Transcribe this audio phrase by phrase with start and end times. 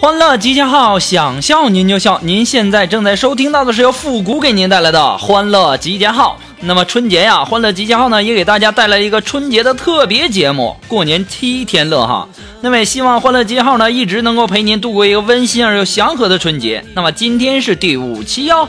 [0.00, 2.18] 欢乐集结号，想笑您就笑。
[2.22, 6.38] 您现在正在收听到的是由复古给您带来的欢乐集结号。
[6.60, 12.26] 那么春节呀，欢乐集结号呢也给大家带来一个春节的特别节目，过年七天乐哈。
[12.62, 16.82] 那么也希望欢乐集结号呢一直能够陪您度过一个温馨而又祥和的春节。
[16.94, 18.66] 那么今天是第五期哦。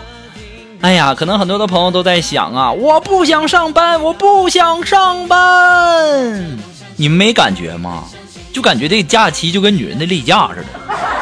[0.82, 6.60] 哎呀，可能很多的朋友都在想啊，我不想上班，我不想上班。
[6.98, 8.04] 你们没感觉吗？
[8.52, 10.68] 就感觉这个假期就跟女人的例假似的，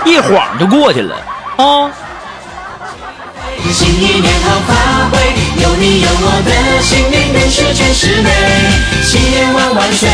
[0.05, 1.15] 一晃就过去了
[1.57, 1.91] 啊。
[3.71, 5.19] 新一年好发挥，
[5.61, 8.29] 有你有我的新年更是全是美，
[9.03, 10.09] 新年万万岁。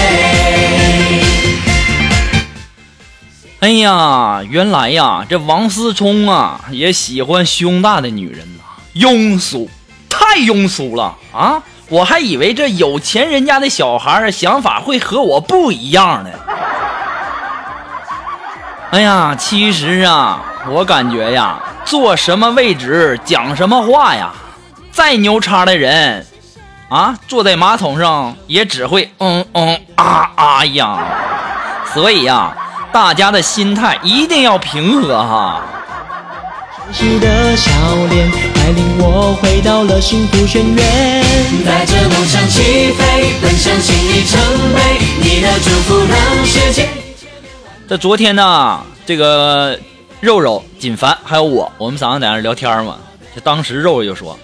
[3.60, 8.64] 哎呀，原来呀，这王思聪啊也喜欢胸大的女人呐，
[8.96, 9.70] 庸俗，
[10.10, 11.64] 太庸俗了啊！
[11.90, 16.30] 我还以为这有钱人家的小孩儿想法会和我不一样呢。
[18.92, 24.32] 哎呀，其实啊，我感觉呀，坐什么位置讲什么话呀，
[24.92, 26.26] 再牛叉的人
[26.88, 30.98] 啊，坐在马桶上也只会嗯嗯啊啊呀。
[31.94, 32.56] 所以呀，
[32.94, 35.62] 大家的心态一定要平和哈。
[36.94, 37.72] 时的笑
[38.10, 41.24] 脸带领我回到了幸福深渊。
[41.66, 44.40] 带着梦想起飞，奔向新里程
[44.74, 45.00] 碑。
[45.20, 47.05] 你的祝福让世界。
[47.88, 49.80] 这昨天呢，这个
[50.20, 52.98] 肉肉、锦凡还有我，我们三个在那儿聊天嘛。
[53.36, 54.40] 就当时肉肉就说：“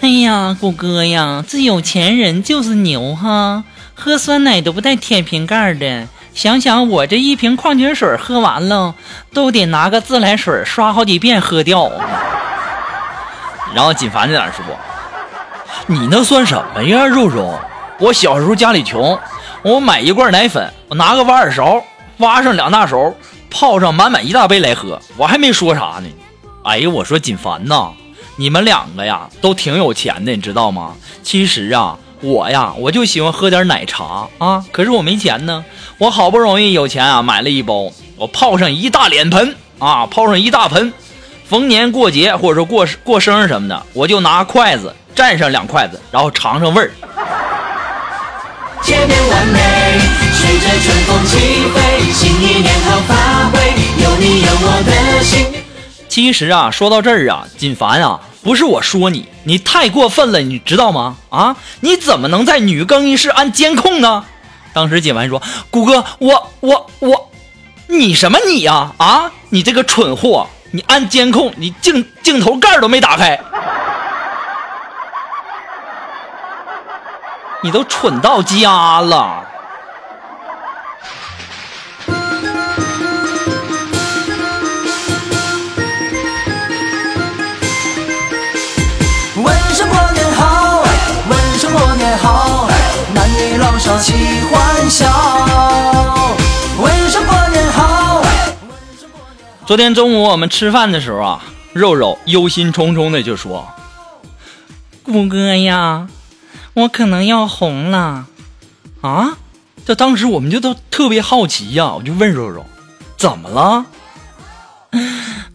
[0.00, 3.64] 哎呀，谷哥呀，这有钱人就是牛哈，
[3.94, 6.06] 喝酸奶都不带舔瓶盖的。
[6.34, 8.94] 想想我这一瓶矿泉水喝完了，
[9.34, 11.90] 都得拿个自来水刷好几遍喝掉。
[13.74, 14.64] ”然后锦凡在那儿说
[15.88, 17.58] ：“你那算什么呀，肉肉？
[17.98, 19.18] 我小时候家里穷，
[19.62, 21.82] 我买一罐奶粉，我拿个挖耳勺
[22.22, 23.12] 挖上两大勺，
[23.50, 26.08] 泡上满满一大杯来喝，我还没说啥呢。
[26.64, 27.90] 哎呀，我说锦凡呐，
[28.36, 30.94] 你们两个呀都挺有钱的，你知道吗？
[31.22, 35.64] 其实啊，我呀我就喜欢喝点奶茶啊，可是我没钱呢。
[35.98, 40.92] 我好不容易有钱啊，买了一包，我泡上一大脸盆啊，泡上一大盆。
[41.48, 46.90] 逢年过节或者说过过生日什么的，我就拿筷子蘸上两筷子，然后尝尝味儿。
[48.82, 51.38] 千变万美，随着春风起
[51.72, 53.60] 飞，新一年好发挥，
[54.02, 55.46] 有你有我的心。
[56.08, 61.16] 其实啊，说到这儿啊，锦凡啊，不是我说你，你太过分了，你知道吗？
[61.30, 64.24] 啊，你怎么能在女更衣室安监控呢？
[64.72, 67.30] 当时锦凡说：“谷哥，我我我，
[67.86, 69.30] 你什么你呀、啊？
[69.50, 73.38] 你这个蠢货，你安监控，你镜镜头盖都没打开，
[77.62, 79.44] 你都蠢到家了。”
[93.92, 94.14] 女老少齐
[94.50, 95.06] 欢笑。
[96.80, 98.22] 问声过年好，
[99.66, 101.44] 昨天中午我们吃饭的时候啊，
[101.74, 103.68] 肉肉忧心忡忡的就说
[105.04, 106.08] ：“谷哥呀，
[106.72, 108.24] 我可能要红了
[109.02, 109.36] 啊！”
[109.84, 112.64] 这当时我们就都特别好奇呀，我就问肉肉
[113.18, 113.84] ：“怎么了？”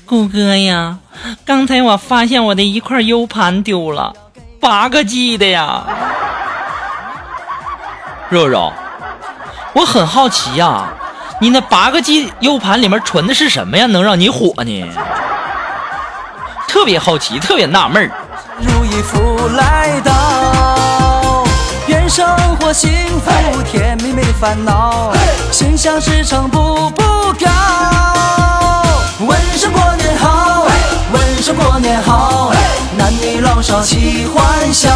[0.06, 1.00] 谷哥呀，
[1.44, 4.13] 刚才我发现我的一块 U 盘丢了，
[4.60, 5.86] 八个 G 的呀。
[8.29, 8.74] 肉肉，
[9.74, 10.89] 我很好奇呀，
[11.39, 13.85] 你那八个 G U 盘里面存的是什么呀？
[13.85, 14.85] 能让你火呢？
[16.68, 18.12] 特别好奇，特别纳闷儿。
[18.59, 21.45] 如意福来到，
[21.88, 22.27] 愿生
[22.57, 22.91] 活幸
[23.21, 25.13] 福，甜蜜没烦恼，
[25.50, 27.03] 心想事成步步
[27.39, 27.47] 高。
[29.25, 30.06] 问声过年
[31.47, 32.51] 声过年好，
[32.97, 34.89] 男女老少齐欢笑。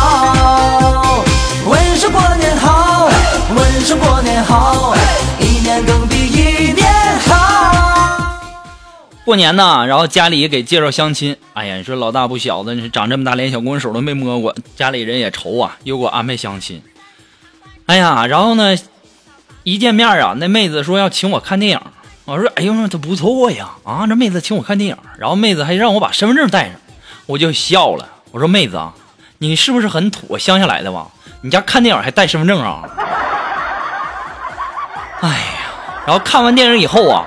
[1.66, 3.10] 问声过年好，
[3.56, 4.94] 问声过年好，
[5.40, 6.86] 一年更比一年
[7.22, 8.36] 好。
[9.24, 11.38] 过年呢，然后家里给介绍相亲。
[11.54, 16.84] 哎呀，你说老大不小的，你长这么大连小姑娘手都没摸过，家里人也愁啊，又给我安排相亲。
[17.86, 18.76] 哎呀，然后呢，
[19.64, 21.80] 一见面啊，那妹子说要请我看电影。
[22.26, 26.76] 我说，哎呦，这不错呀，啊，这妹子请我看电影，然后妹子还让我把身份证带上，
[27.26, 28.08] 我就笑了。
[28.32, 28.94] 我说，妹子啊，
[29.40, 31.08] 你是不是很土，乡下来的吧？
[31.42, 32.84] 你家看电影还带身份证啊？
[35.22, 35.72] 哎呀，
[36.06, 37.26] 然后看完电影以后啊，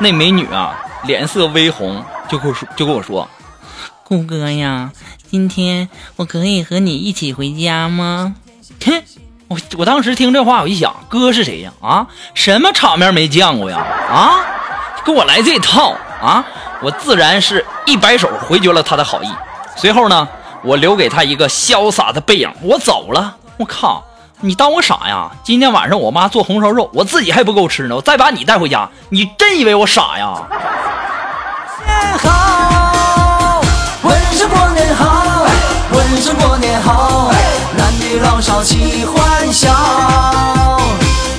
[0.00, 0.78] 那美女啊。
[1.04, 3.28] 脸色微红，就跟我说，就跟我说
[4.06, 4.92] ：“顾哥呀，
[5.28, 8.36] 今天我可以和你一起回家吗？”
[8.86, 9.02] 哼，
[9.52, 11.70] 我我当时听这话，我一想，哥是谁呀？
[11.82, 13.84] 啊，什么场面没见过呀？
[14.10, 14.40] 啊，
[15.04, 16.42] 跟我来这套啊！
[16.80, 19.28] 我自然是一摆手回绝了他的好意。
[19.76, 20.26] 随后呢，
[20.62, 23.36] 我留给他一个潇洒的背影，我走了。
[23.58, 24.02] 我靠！
[24.40, 25.30] 你当我傻呀？
[25.44, 30.32] 今天晚上我妈做红烧肉，我自己还不够吃呢，我再把你带回家，你真以为我傻呀？
[34.02, 35.46] 问声过年好，
[35.92, 37.30] 问声过年好，
[38.42, 39.70] 少齐欢笑。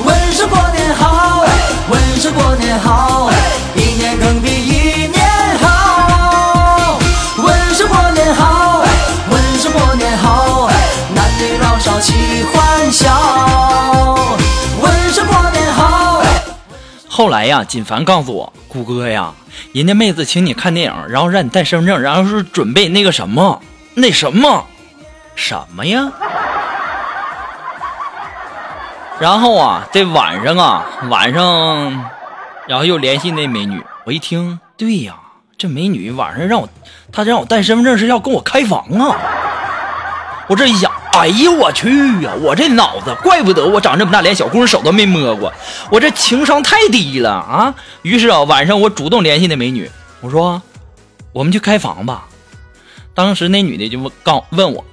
[0.05, 1.43] 问声过年好，
[1.89, 3.29] 问声过年好，
[3.75, 5.21] 一年更比一年
[5.59, 6.97] 好。
[7.37, 8.85] 问声过年好，
[9.29, 10.69] 问声过年好，
[11.13, 14.17] 男女老少齐欢笑。
[14.81, 16.23] 问声过年好。
[17.09, 19.33] 后来呀，锦凡告诉我，谷哥呀。
[19.73, 23.61] 人家妹子请你看电影，然后让你带身份证，然后是准备那个什么，
[23.95, 24.65] 那什么，
[25.35, 26.09] 什么呀？
[29.19, 32.05] 然后啊，这晚上啊，晚上，
[32.67, 33.81] 然后又联系那美女。
[34.05, 35.15] 我一听，对呀，
[35.57, 36.69] 这美女晚上让我，
[37.11, 39.17] 她让我带身份证是要跟我开房啊。
[40.47, 40.91] 我这一想。
[41.13, 41.89] 哎呀，我去
[42.23, 42.31] 呀！
[42.41, 45.53] 我这脑子，怪不得我长这么大连小姑娘手都没摸过，
[45.91, 47.75] 我这情商太低了啊！
[48.01, 49.87] 于是啊，晚上我主动联系那美女，
[50.21, 50.59] 我说
[51.31, 52.25] ：“我们去开房吧。”
[53.13, 54.83] 当时那女的就问告问我：“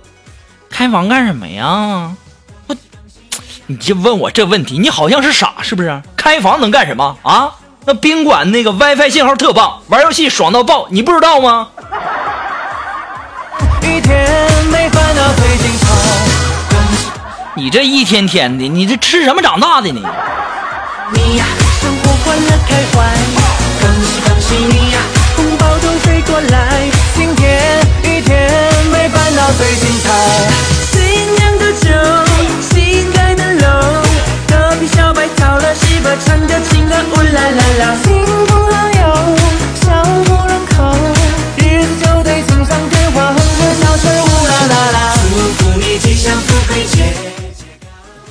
[0.68, 2.14] 开房干什么呀？”
[3.70, 6.02] 你就问我这问题，你好像是傻是不是？
[6.16, 7.52] 开房能干什么啊？
[7.84, 11.68] 那宾馆那个 WiFi 信号特棒，玩游戏爽到爆，你不知道吗？
[13.80, 14.28] 一天
[14.72, 15.86] 没烦恼最精彩。
[17.54, 20.00] 你这一天天的，你这吃什么长大的呢？
[21.12, 21.44] 你呀，
[21.80, 23.06] 生活欢乐开怀，
[23.80, 24.98] 恭喜恭喜你呀，
[25.36, 26.90] 红包都飞过来。
[27.14, 28.50] 今天一天
[28.90, 30.79] 没烦恼最精彩。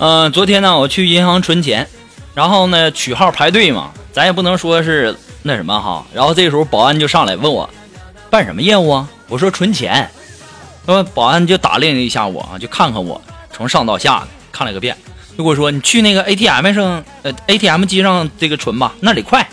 [0.09, 1.87] 嗯，昨天呢，我去银行存钱，
[2.33, 6.03] 然后呢取号排队嘛，咱也不能说是那什么哈。
[6.11, 7.69] 然后这个时候保安就上来问我，
[8.27, 9.07] 办什么业务啊？
[9.27, 10.09] 我说存钱。
[10.87, 13.21] 那么保安就打量了一下我啊，就看看我，
[13.51, 14.97] 从上到下看了个遍，
[15.37, 19.47] 就跟我说：“你去那个 ATM 上，呃，ATM 机上这个存吧，那里快。”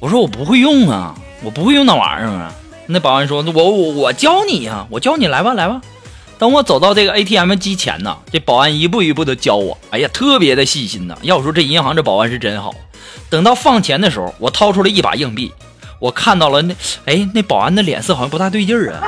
[0.00, 1.14] 我说：“我不会用啊，
[1.44, 2.54] 我不会用那玩意儿啊。”
[2.88, 5.78] 那保安说：“我我我教你呀，我教你来吧，来吧。”
[6.42, 11.16] 等我走到这个 ATM 机前呢，这保安一步一步的教我，哎呀，特别的细心呐。
[11.22, 12.74] 要说这银行这保安是真好。
[13.30, 15.52] 等到放钱的时候，我掏出了一把硬币，
[16.00, 18.98] 我看到了那，哎，那保安的脸色好像不大对劲儿啊。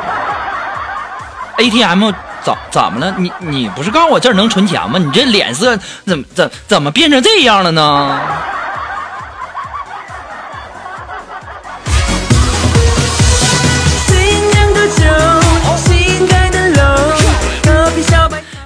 [1.59, 2.13] ATM
[2.45, 3.13] 怎怎么了？
[3.19, 5.01] 你你不是告诉我这儿能存钱吗？
[5.01, 5.77] 你这脸色
[6.07, 8.21] 怎么怎怎么变成这样了呢？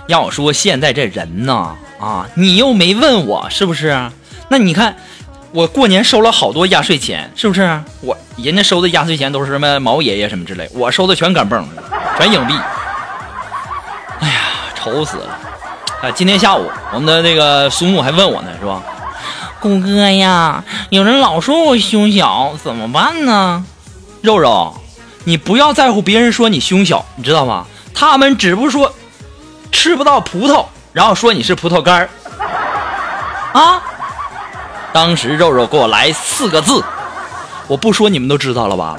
[0.08, 4.10] 要我说，现在这人呢，啊，你又没问我是不是？
[4.48, 4.96] 那你看，
[5.52, 7.78] 我过年收了好多压岁钱，是不是？
[8.00, 11.62] 我人家收的压岁钱都是什么毛爷爷什么之类，我收的全钢镚，
[12.16, 12.54] 全硬币。
[14.20, 14.40] 哎呀，
[14.74, 15.38] 愁死了！
[16.02, 18.82] 啊，今天下午我们的那个苏木还问我呢，是吧？
[19.60, 23.62] 谷哥呀，有人老说我胸小，怎么办呢？
[24.22, 24.74] 肉肉，
[25.24, 27.66] 你不要在乎别人说你胸小，你知道吗？
[27.92, 28.94] 他们只不说。
[29.70, 32.08] 吃不到葡萄，然后说你是葡萄干儿
[33.52, 33.82] 啊！
[34.92, 36.82] 当时肉肉给我来四个字，
[37.66, 38.96] 我不说你们都知道了吧？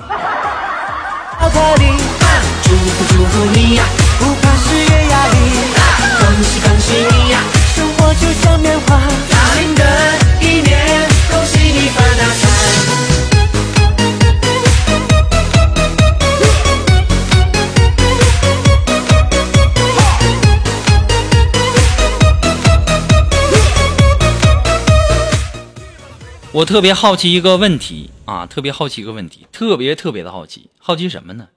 [2.61, 3.83] 祝福祝福你呀，
[4.19, 5.35] 不怕失业压力，
[6.19, 7.18] 恭喜恭喜你
[26.59, 31.47] 我特别好奇一个问题啊，特别好奇一个问题，特别特别的好奇，好奇什么呢？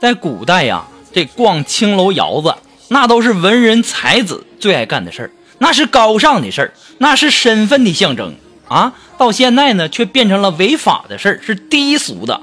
[0.00, 2.54] 在古代呀，这逛青楼窑子，
[2.90, 8.36] 那都是文人才子最爱干的事儿，那是高尚的事儿，那是身份的象征
[8.68, 8.92] 啊。
[9.18, 12.40] 到现在呢，却变成了违法的事儿，是低俗的。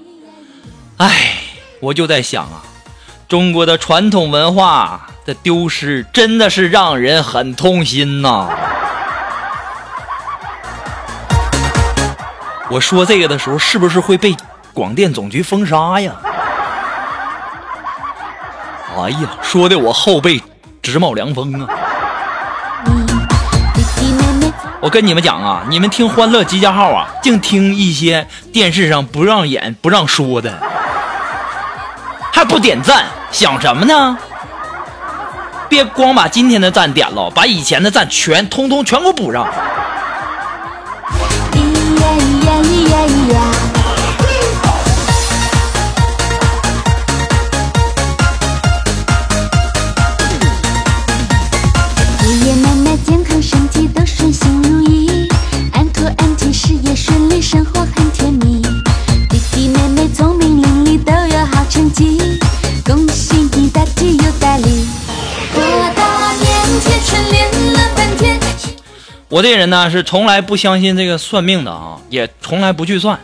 [0.97, 1.37] 唉，
[1.79, 2.63] 我就在想啊，
[3.29, 8.49] 中国的传统文化的丢失，真的是让人很痛心呐。
[12.69, 14.35] 我说这个的时候，是不是会被
[14.73, 16.11] 广电总局封杀呀？
[18.97, 20.41] 哎呀，说的我后背
[20.81, 21.69] 直冒凉风啊！
[24.81, 30.51] 我跟你们讲啊，你们听《欢乐集结号》啊，净听一些电视上不让演、不让说的，
[32.33, 34.17] 还不点赞，想什么呢？
[35.69, 39.47] 别光把今天的赞点了，把以前的赞全通通全给我补上。
[69.37, 73.19] 我这人呢是从来不相信这个算命的啊，也从来不去算。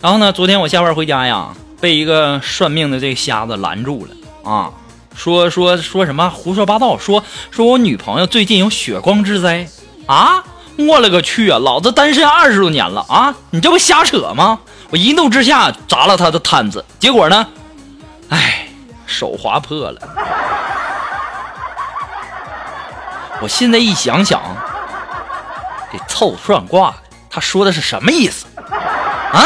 [0.00, 1.48] 然后呢，昨天我下班回家呀，
[1.80, 4.12] 被一个算命的这个瞎子拦住了
[4.48, 4.70] 啊，
[5.16, 9.66] 说说说什么胡说八道，说说我女朋友最近有血光之灾
[10.06, 10.44] 啊！
[10.76, 11.58] 我勒个去啊！
[11.58, 14.60] 老子单身二十多年了啊，你这不瞎扯吗？
[14.90, 17.44] 我一怒之下砸了他的摊子，结果呢，
[18.28, 18.68] 哎，
[19.04, 20.00] 手划破了。
[23.42, 24.40] 我现在一想想。
[25.92, 26.96] 这凑算卦的，
[27.30, 28.46] 他说的是什么意思
[29.32, 29.44] 啊？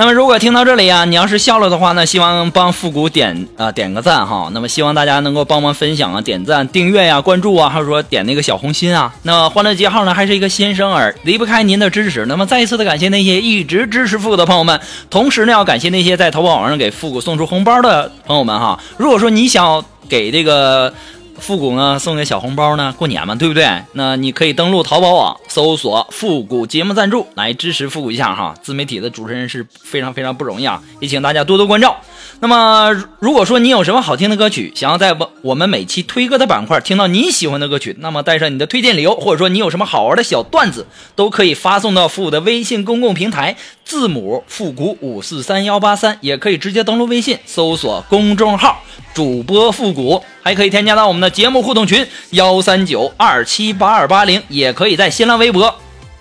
[0.00, 4.48] 那么如果听到这里呀，你要是笑了的话呢，希望帮复古点啊点个赞哈。
[4.54, 9.14] 那么希望大家能够帮忙分享啊、点赞、订阅呀、关注啊，还有说点那个小红心啊。
[9.24, 12.24] 那欢乐节号呢还是一个新生儿，离不开您的支持。
[12.24, 14.80] 那么再一次的感谢那些一直支持复古的朋友们，
[15.10, 18.80] 同时呢要感谢那些在淘宝网上给复古送出红包的朋友们哈。
[18.96, 20.94] 如果说你想给这个。
[21.40, 23.82] 复古呢，送给小红包呢，过年嘛，对不对？
[23.94, 28.54] 那你可以登录淘宝网，搜索“复古节目赞助”来支持复古一下哈。
[28.62, 31.96] 自媒体的主持人是非常非常不容易啊，也请大家多多关照。
[32.38, 48.82] 那么，如果说你有什么好听的歌曲，想要在我我们每期推歌的板块听到你喜欢的歌曲，那么带上你的推荐理由，或者说你有什么好玩的小段子，都可以发送到复古的微信公共平台，字母复古五四三幺八三，也可以直接登录微信搜索公众号
[49.12, 55.74] 主播复古，还可以添加到我们的节目互动群幺三九二七八二八零，也可以在新浪微博。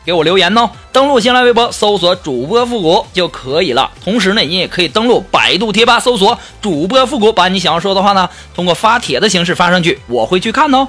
[0.09, 0.67] 给我留言哦！
[0.91, 3.91] 登录新浪微博搜索主播复古就可以了。
[4.03, 10.87] 同时呢，你也可以登录百度贴吧搜索主播复古，把你想要说的话呢，通过发帖的形式发上去，我会去看哦。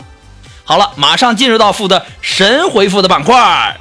[0.65, 3.79] 好了，马上进入到复的神回复的板块。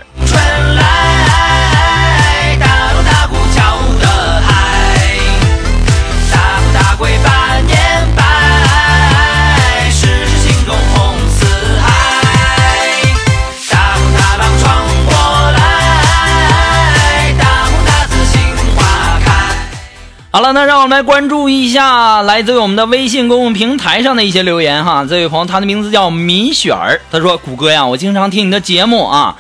[20.52, 25.06] 那让我们来关注一下来自于我们的微信公共平台上的一些留言哈。
[25.08, 29.36] 这位朋友，他的名字叫米雪儿，他说：“谷歌呀，我经常听你的节目啊，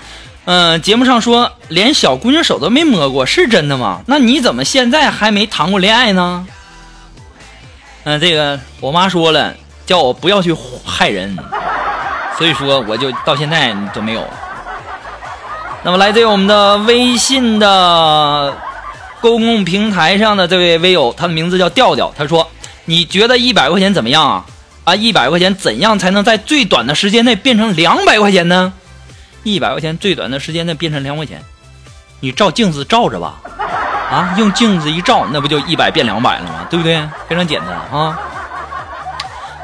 [0.45, 4.01] 嗯、节目上说连小姑娘手都没摸过，是真的吗？
[4.05, 6.45] 那你怎么现在还没谈过恋爱呢？”
[8.05, 9.53] 嗯、这个我妈说了，
[9.85, 11.37] 叫我不要去害人，
[12.37, 14.23] 所以说我就到现在都没有。
[15.81, 18.53] 那么来自于我们的微信的
[19.21, 22.49] 公共平台上的这位微友，他的名字叫调调，他说
[22.85, 24.45] ：“你觉得一百块钱怎么样啊？
[24.85, 28.73] 啊，一百块钱怎样才能在最短的时间内变成两百块钱呢？
[29.43, 31.43] 一百块钱最短的时间内变成两块钱，
[32.21, 33.35] 你照镜子照着吧，
[34.09, 36.67] 啊，用镜子一照，那不就一百变两百了吗？
[36.69, 37.01] 对不对？
[37.27, 38.17] 非常简单啊。”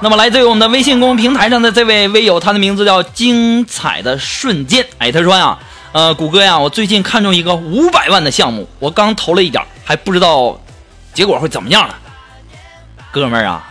[0.02, 4.86] 那么来自于我们的微信公众平台上的这位微友，他的名字叫精彩的瞬间。
[4.98, 5.58] 哎，他说呀，
[5.96, 10.60] 呃，谷歌呀，我最近看中一个五百万的项目，我刚投了一点，还不知道
[11.14, 11.96] 结果会怎么样呢。
[13.12, 13.66] 哥们儿啊，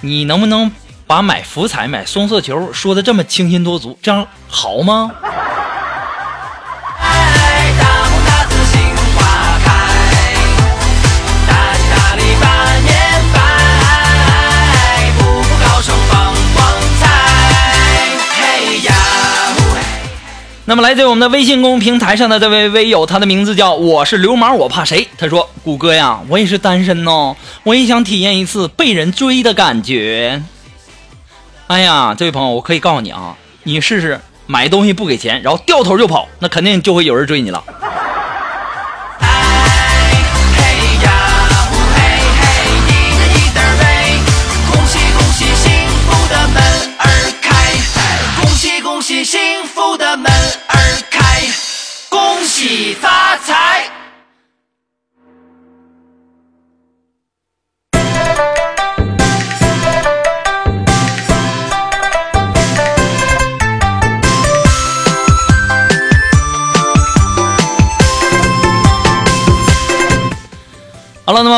[0.00, 0.68] 你能不能
[1.06, 5.12] 把买福彩、买双色球说的这么清新脱俗，这样好吗？
[20.66, 25.06] 那么来自我们的微信公众平台上的这位微友，他的名字叫我是流氓我怕谁？
[25.18, 30.42] 他说：“谷歌呀，我也是单身哦，我也想体验一次被人追的感觉。”
[31.68, 37.62] 哎呀，这位朋友，我可以告诉你啊，你试试买东西不给钱，然后掉头就跑，那肯定就会有人追你了。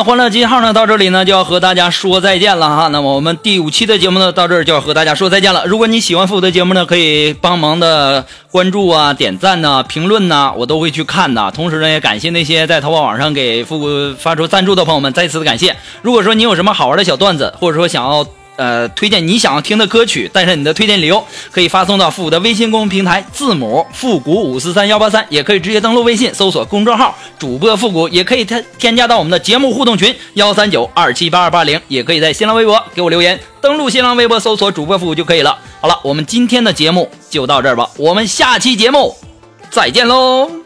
[0.05, 2.89] 欢乐金号呢，到这里呢就要和大家说再见了哈。
[2.89, 5.65] 那么我们第五期的节目呢，到这儿就要和大家说再见了。
[5.67, 11.51] 如果你喜欢复古的节目呢，可以帮忙的关注啊、点赞呐、评论呐，我都会去看的。
[11.51, 15.77] 同时呢，也感谢那些在淘宝网上给复古发出赞助的朋友们，再次的感谢。
[16.03, 18.27] 如果说你有什么好玩的小段子，或者说想要
[18.57, 35.59] 呃推荐你想要听的歌曲，带上你的推荐理由，可以发送到复古的微信公众平台字母复古五四三幺八三，也可以直接登录微信搜索公众号主播复古，也可以添添加到我们的节目互动群幺三九二七八二八零，也可以在新浪微博给我留言，登录新浪微博搜索主播复古就可以了。
[35.81, 39.17] 好了，我们今天的节目就到这儿吧，我们下期节目
[39.71, 40.66] 再见喽。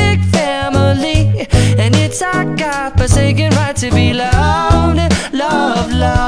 [0.00, 1.20] big family,
[1.82, 4.98] and it's our God forsaken right to be loved.
[5.32, 6.27] Love, love,